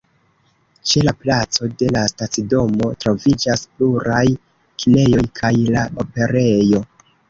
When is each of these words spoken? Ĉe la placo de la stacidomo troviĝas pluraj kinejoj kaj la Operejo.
Ĉe 0.91 1.03
la 1.07 1.13
placo 1.25 1.69
de 1.83 1.91
la 1.97 2.03
stacidomo 2.13 2.91
troviĝas 3.05 3.69
pluraj 3.77 4.27
kinejoj 4.35 5.27
kaj 5.43 5.57
la 5.73 5.89
Operejo. 6.09 6.89